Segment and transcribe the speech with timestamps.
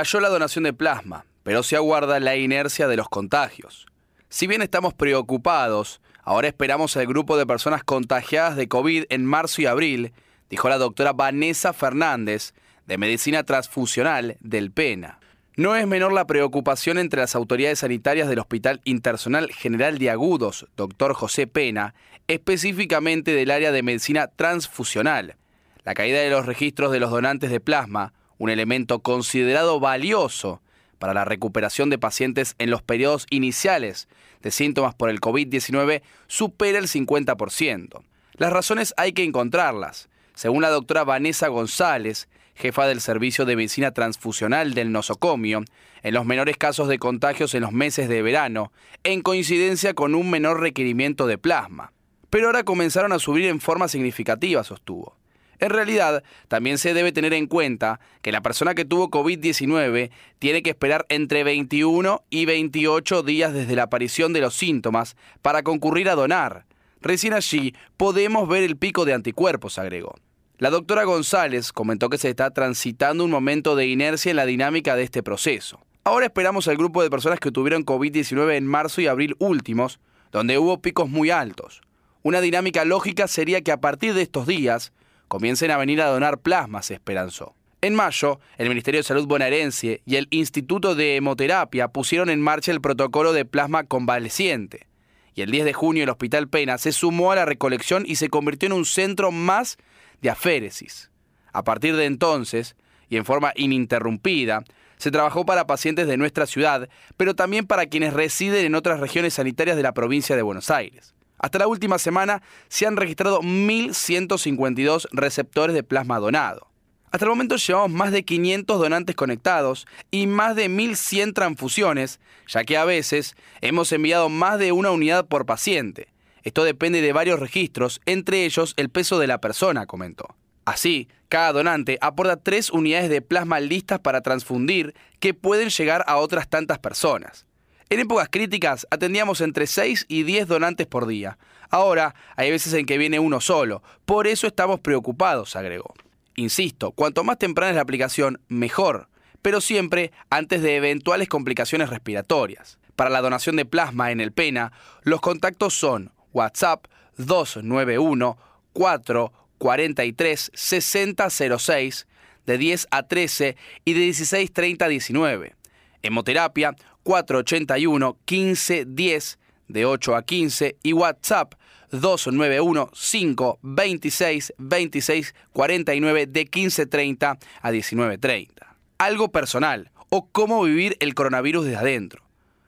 [0.00, 3.84] Cayó la donación de plasma, pero se aguarda la inercia de los contagios.
[4.30, 9.60] Si bien estamos preocupados, ahora esperamos el grupo de personas contagiadas de COVID en marzo
[9.60, 10.14] y abril,
[10.48, 12.54] dijo la doctora Vanessa Fernández,
[12.86, 15.18] de Medicina Transfusional del PENA.
[15.56, 20.66] No es menor la preocupación entre las autoridades sanitarias del Hospital Internacional General de Agudos,
[20.78, 21.94] doctor José Pena,
[22.26, 25.36] específicamente del área de medicina transfusional.
[25.84, 30.62] La caída de los registros de los donantes de plasma, un elemento considerado valioso
[30.98, 34.08] para la recuperación de pacientes en los periodos iniciales
[34.40, 38.02] de síntomas por el COVID-19, supera el 50%.
[38.38, 40.08] Las razones hay que encontrarlas.
[40.34, 45.62] Según la doctora Vanessa González, jefa del Servicio de Medicina Transfusional del nosocomio,
[46.02, 48.72] en los menores casos de contagios en los meses de verano,
[49.04, 51.92] en coincidencia con un menor requerimiento de plasma.
[52.30, 55.20] Pero ahora comenzaron a subir en forma significativa, sostuvo.
[55.60, 60.62] En realidad, también se debe tener en cuenta que la persona que tuvo COVID-19 tiene
[60.62, 66.08] que esperar entre 21 y 28 días desde la aparición de los síntomas para concurrir
[66.08, 66.64] a donar.
[67.02, 70.14] Recién allí podemos ver el pico de anticuerpos, agregó.
[70.56, 74.96] La doctora González comentó que se está transitando un momento de inercia en la dinámica
[74.96, 75.80] de este proceso.
[76.04, 80.00] Ahora esperamos al grupo de personas que tuvieron COVID-19 en marzo y abril últimos,
[80.32, 81.82] donde hubo picos muy altos.
[82.22, 84.92] Una dinámica lógica sería que a partir de estos días,
[85.30, 87.54] comiencen a venir a donar plasma, se esperanzó.
[87.82, 92.72] En mayo, el Ministerio de Salud bonaerense y el Instituto de Hemoterapia pusieron en marcha
[92.72, 94.88] el protocolo de plasma convaleciente.
[95.36, 98.28] Y el 10 de junio el Hospital Pena se sumó a la recolección y se
[98.28, 99.78] convirtió en un centro más
[100.20, 101.12] de aféresis.
[101.52, 102.74] A partir de entonces,
[103.08, 104.64] y en forma ininterrumpida,
[104.96, 109.34] se trabajó para pacientes de nuestra ciudad, pero también para quienes residen en otras regiones
[109.34, 111.14] sanitarias de la provincia de Buenos Aires.
[111.40, 116.68] Hasta la última semana se han registrado 1.152 receptores de plasma donado.
[117.10, 122.62] Hasta el momento llevamos más de 500 donantes conectados y más de 1.100 transfusiones, ya
[122.64, 126.08] que a veces hemos enviado más de una unidad por paciente.
[126.42, 130.36] Esto depende de varios registros, entre ellos el peso de la persona, comentó.
[130.66, 136.18] Así, cada donante aporta tres unidades de plasma listas para transfundir que pueden llegar a
[136.18, 137.46] otras tantas personas.
[137.92, 141.38] En épocas críticas atendíamos entre 6 y 10 donantes por día.
[141.70, 143.82] Ahora hay veces en que viene uno solo.
[144.04, 145.92] Por eso estamos preocupados, agregó.
[146.36, 149.08] Insisto, cuanto más temprana es la aplicación, mejor,
[149.42, 152.78] pero siempre antes de eventuales complicaciones respiratorias.
[152.94, 154.70] Para la donación de plasma en el PENA,
[155.02, 156.86] los contactos son WhatsApp
[157.16, 158.38] 291
[158.72, 162.06] 443 6006
[162.46, 165.56] de 10 a 13 y de 16.30 a 19.
[166.02, 169.38] Hemoterapia 481 1510
[169.68, 171.54] de 8 a 15 y WhatsApp
[171.90, 178.76] 291 526 26 49 de 1530 a 1930.
[178.98, 182.22] Algo personal o cómo vivir el coronavirus desde adentro.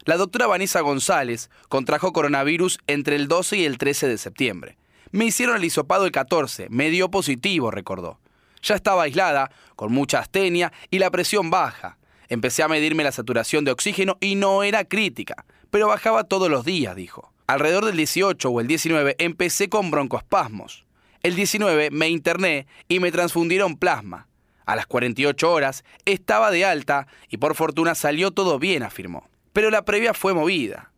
[0.04, 4.76] La doctora Vanessa González contrajo coronavirus entre el 12 y el 13 de septiembre.
[5.12, 8.18] Me hicieron el hisopado el 14, me dio positivo, recordó.
[8.62, 11.98] Ya estaba aislada, con mucha astenia y la presión baja.
[12.28, 16.64] Empecé a medirme la saturación de oxígeno y no era crítica, pero bajaba todos los
[16.64, 17.32] días, dijo.
[17.46, 20.86] Alrededor del 18 o el 19 empecé con broncoespasmos.
[21.22, 24.28] El 19 me interné y me transfundieron plasma.
[24.64, 29.28] A las 48 horas estaba de alta y por fortuna salió todo bien, afirmó.
[29.52, 30.92] Pero la previa fue movida.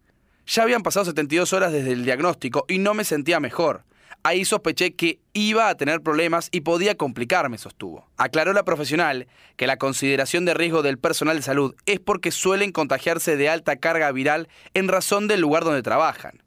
[0.47, 3.85] Ya habían pasado 72 horas desde el diagnóstico y no me sentía mejor.
[4.27, 8.09] Ahí sospeché que iba a tener problemas y podía complicarme, sostuvo.
[8.17, 12.73] Aclaró la profesional que la consideración de riesgo del personal de salud es porque suelen
[12.73, 16.43] contagiarse de alta carga viral en razón del lugar donde trabajan.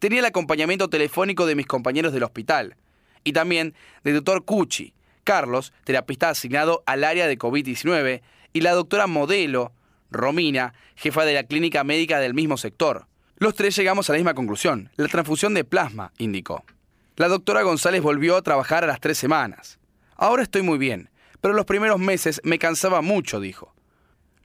[0.00, 2.74] Tenía el acompañamiento telefónico de mis compañeros del hospital
[3.22, 3.72] y también
[4.02, 8.20] del doctor Cucci, Carlos, terapista asignado al área de COVID-19,
[8.52, 9.70] y la doctora Modelo,
[10.10, 13.06] Romina, jefa de la clínica médica del mismo sector.
[13.36, 16.64] Los tres llegamos a la misma conclusión, la transfusión de plasma, indicó.
[17.16, 19.78] La doctora González volvió a trabajar a las tres semanas.
[20.16, 21.10] Ahora estoy muy bien,
[21.42, 23.74] pero los primeros meses me cansaba mucho, dijo.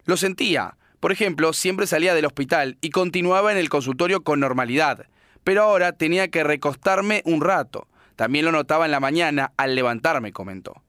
[0.04, 0.78] Lo sentía.
[1.00, 5.06] Por ejemplo, siempre salía del hospital y continuaba en el consultorio con normalidad,
[5.46, 7.88] pero ahora tenía que recostarme un rato.
[8.18, 10.82] También lo notaba en la mañana al levantarme, comentó.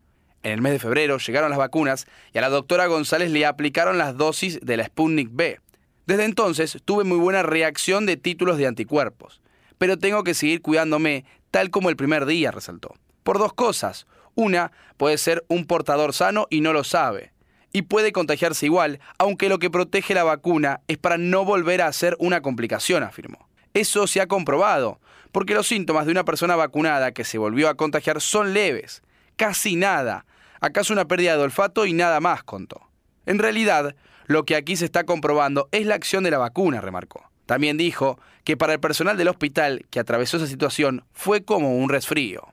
[0.42, 3.98] En el mes de febrero llegaron las vacunas y a la doctora González le aplicaron
[3.98, 5.60] las dosis de la Sputnik B.
[6.06, 9.42] Desde entonces tuve muy buena reacción de títulos de anticuerpos,
[9.76, 12.94] pero tengo que seguir cuidándome tal como el primer día, resaltó.
[13.22, 14.06] Por dos cosas.
[14.34, 17.32] Una, puede ser un portador sano y no lo sabe.
[17.72, 21.88] Y puede contagiarse igual, aunque lo que protege la vacuna es para no volver a
[21.88, 23.48] hacer una complicación, afirmó.
[23.74, 25.00] Eso se ha comprobado,
[25.32, 29.02] porque los síntomas de una persona vacunada que se volvió a contagiar son leves,
[29.36, 30.24] casi nada.
[30.60, 32.88] Acaso una pérdida de olfato y nada más, contó.
[33.26, 33.94] En realidad,
[34.26, 37.27] lo que aquí se está comprobando es la acción de la vacuna, remarcó.
[37.48, 41.88] También dijo que para el personal del hospital que atravesó esa situación fue como un
[41.88, 42.52] resfrío.